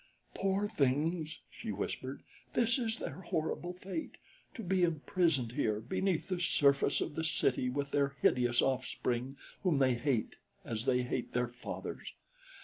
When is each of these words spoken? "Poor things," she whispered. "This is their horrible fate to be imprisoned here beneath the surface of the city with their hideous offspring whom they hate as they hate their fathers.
"Poor 0.33 0.67
things," 0.67 1.41
she 1.47 1.71
whispered. 1.71 2.23
"This 2.55 2.79
is 2.79 2.97
their 2.97 3.21
horrible 3.21 3.73
fate 3.73 4.17
to 4.55 4.63
be 4.63 4.81
imprisoned 4.81 5.51
here 5.51 5.79
beneath 5.79 6.27
the 6.27 6.39
surface 6.39 7.01
of 7.01 7.13
the 7.13 7.23
city 7.23 7.69
with 7.69 7.91
their 7.91 8.15
hideous 8.23 8.63
offspring 8.63 9.37
whom 9.61 9.77
they 9.77 9.93
hate 9.93 10.37
as 10.65 10.85
they 10.85 11.03
hate 11.03 11.33
their 11.33 11.47
fathers. 11.47 12.13